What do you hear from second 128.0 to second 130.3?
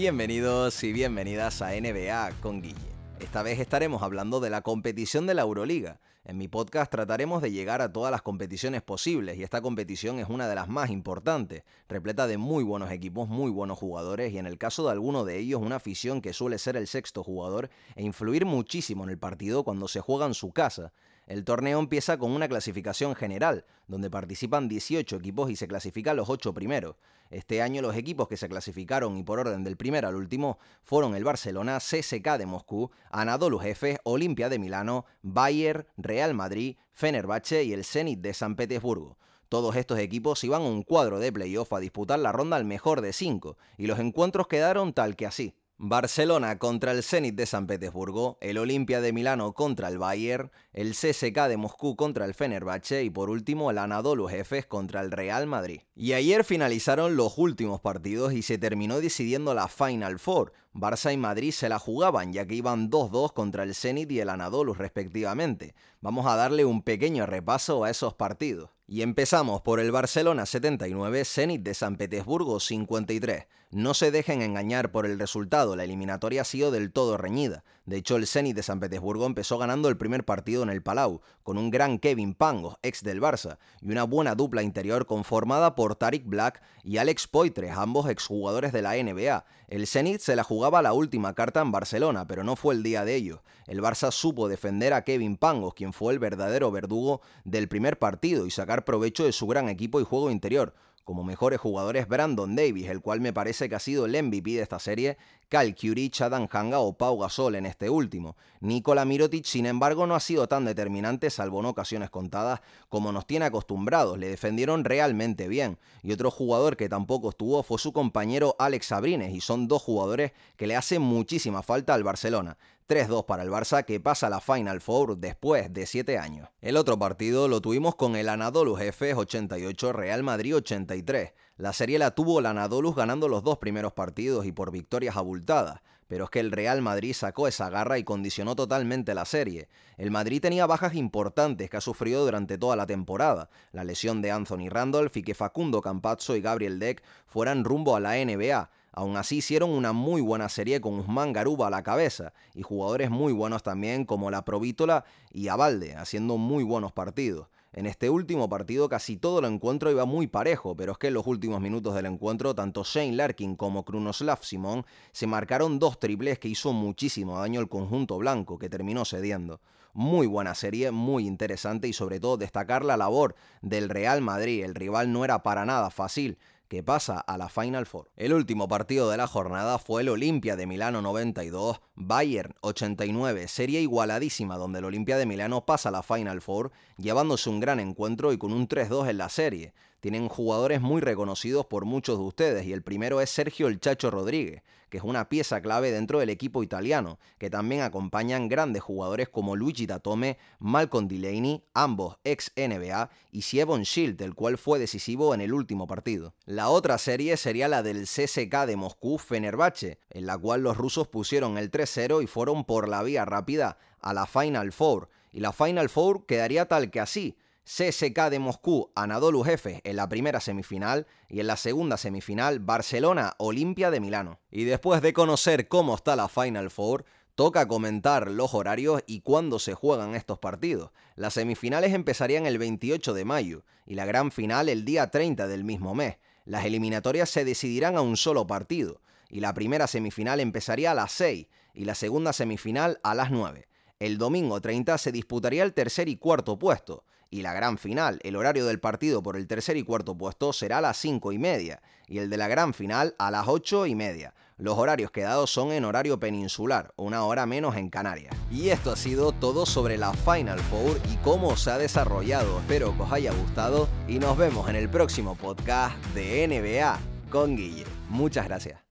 el Anadolu Efes 88 Real